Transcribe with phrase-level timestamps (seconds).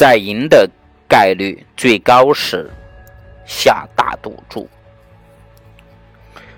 [0.00, 0.66] 在赢的
[1.06, 2.70] 概率最高时
[3.44, 4.66] 下大赌注。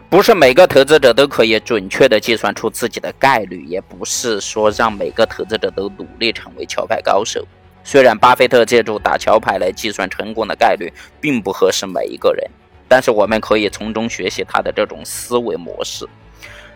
[0.09, 7.45] 不是每个投资者都可以准确的计算出自己的概率，也不是说让每个投资者都努力成为桥牌高手。
[7.83, 12.49] 虽然巴菲特借助打桥牌来计算成功的概率，并不合适每一个人，
[12.87, 16.09] 但是我们可以从中学习他的这种思维模式，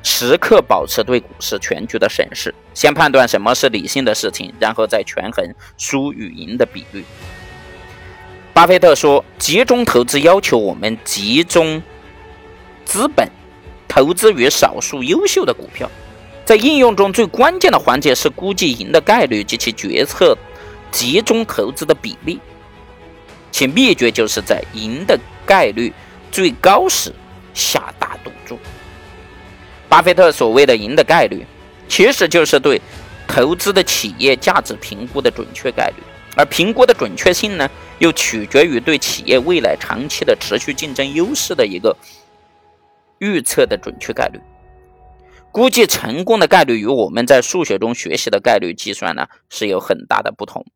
[0.08, 5.44] 时刻保持对股市全局的审视，先判断什么是理性的事情，然后再权衡
[5.76, 7.04] 输与赢的比率。
[8.54, 11.82] 巴菲特说：“集中投资要求我们集中。”
[12.86, 13.28] 资本
[13.88, 15.90] 投资于少数优秀的股票，
[16.44, 20.38] 在应用中最关键的环节是估计赢的概率及其决策
[20.92, 22.38] 集中投资的比例，
[23.50, 25.92] 其秘诀就是在赢的概率
[26.30, 27.12] 最高时
[27.52, 27.92] 下。
[29.96, 31.42] 巴菲特所谓的赢的概率，
[31.88, 32.78] 其实就是对
[33.26, 36.02] 投资的企业价值评估的准确概率，
[36.36, 37.66] 而评估的准确性呢，
[37.98, 41.96] 又取决于对企业未来长期的持续竞争优势的一个。
[43.20, 44.38] 预测的准确概率，
[45.50, 50.66] 估计成功的概率与我们在数学中学习的概率计算呢是有很大的不同。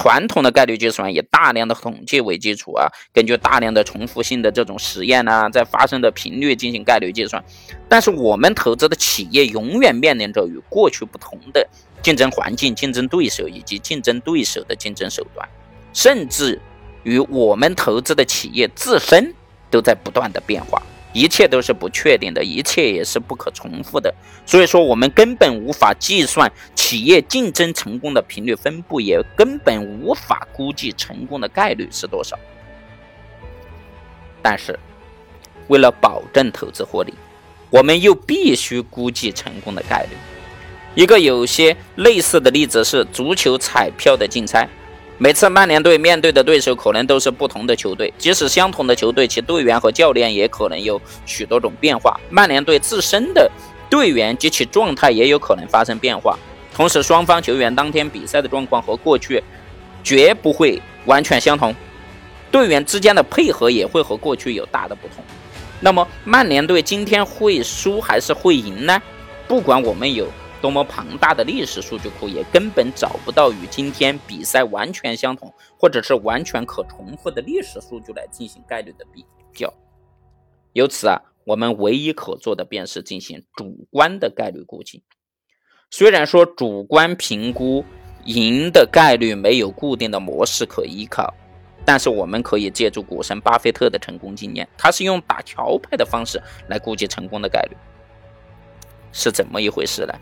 [0.00, 7.44] 传统的概率计算以大量的统计为基础啊，根据大量的重复性的这种实验呢，在发生的频率进行概率计算。
[7.86, 11.68] 但是我们投资的企业永远面临着与过去不同的
[12.02, 15.46] 竞争环境、竞争对手以及竞争对手的竞争手段，
[15.92, 16.58] 甚至
[17.02, 19.34] 与我们投资的企业自身
[19.70, 20.80] 都在不断的变化。
[21.12, 24.14] 一切都是不确定的，一切也是不可重复的。
[24.46, 32.38] 所以说，我们根本无法计算企业竞争成功的频率分布，也根本无法估计成功的概率是多少。
[34.40, 34.78] 但是，
[35.68, 37.12] 为了保证投资获利，
[37.70, 40.16] 我们又必须估计成功的概率。
[40.94, 44.68] 一个有些类似的例子是足球彩票的竞猜。
[45.22, 52.18] 每次曼联队面对的对手可能都是不同的球队，即使相同的球队，其队员和教练也可能有许多种变化。
[52.30, 53.50] 曼联队自身的
[53.90, 56.38] 队员及其状态也有可能发生变化。
[56.74, 59.44] 同时，双方球员当天比赛的状况和过去
[60.02, 61.74] 绝不会完全相同，
[62.50, 65.22] 队员之间的配合也会和过去有大的不同。
[65.80, 68.98] 那么，曼联队今天会输还是会赢呢？
[69.46, 70.26] 不管我们有。
[70.60, 79.72] 多么庞大的历史数据库，也根本找不到与今天比赛完全相同，或者是完全可重复的历史数据来进行概率的比较。
[80.74, 85.02] 由此啊，我们唯一可做的便是进行主观的概率估计。
[85.90, 87.84] 虽然说主观评估
[88.26, 91.34] 赢的概率没有固定的模式可依靠，
[91.84, 97.76] 但是我们可以借助股神巴菲特的成功经验，他是用打桥牌的方式来估计成功的概率，
[99.10, 100.14] 是怎么一回事呢？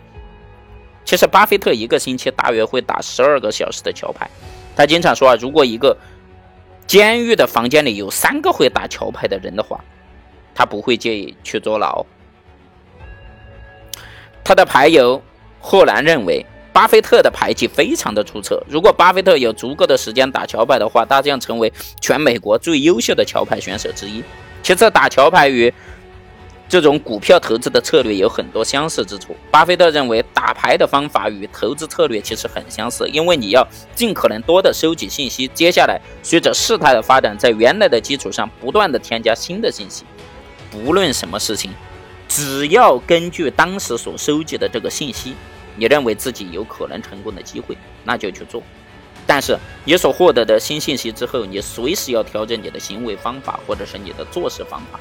[1.09, 4.29] 其实，巴菲特一个星期大约会打十二个小时的桥牌。
[4.77, 5.97] 他经常说啊，如果一个
[6.87, 9.83] 监狱的房间里有三个会打桥牌的人的话，
[10.55, 12.05] 他不会介意去坐牢。
[14.45, 15.23] 他的牌友
[15.59, 18.63] 霍兰认为，巴菲特的牌技非常的出色。
[18.69, 24.23] 如果巴菲特有足够的时间打桥牌的话，他将成为全美国最优秀的桥牌选手之一。
[24.63, 25.73] 其次，打桥牌与
[26.69, 29.35] 这种股票投资的策略有很多相似之处。
[29.51, 40.05] 巴菲特认为，打牌的方法与投资策略其实很相似，因为你要尽可能多的收集信息，接下来随着事态的发展，在原来的基础上不断的添加新的信息。
[40.71, 41.73] 不论什么事情，
[42.29, 45.33] 只要根据当时所收集的这个信息，
[45.75, 47.75] 你认为自己有可能成功的机会，
[48.05, 48.63] 那就去做。
[49.27, 55.01] 但是你所获得的新信息之后，你随时要调整你的行为方法，或者是你的做事方法。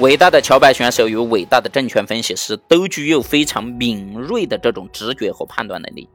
[0.00, 6.08] 伟大的桥牌选手与伟大的证券分析师都具有非常敏锐的这种直觉和判断能力，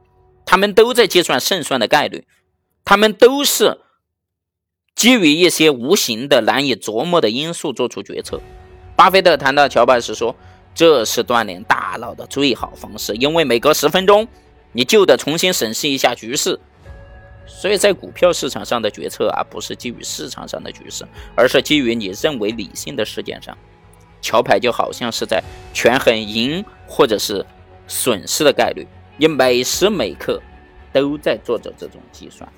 [0.44, 2.26] 他们都在计算胜算的概率，
[2.84, 3.78] 他们都是
[4.94, 8.38] 基于一些无形的、难以琢磨的因素做出决策。
[8.94, 10.36] 巴菲特谈到桥牌时说
[10.74, 14.28] ：“这是锻炼大脑的最好方式，因为每隔十分钟，
[14.72, 16.60] 你就得重新审视一下局势。
[17.46, 23.56] 所以在股票市场上的决策啊，不是基于市场上的局势，而是基于你认为理性的事件上。”
[24.20, 27.44] 桥牌就好像是在权衡赢或者是
[27.86, 28.86] 损失的概率，
[29.16, 30.40] 你每时每刻
[30.92, 32.50] 都在做着这种计算。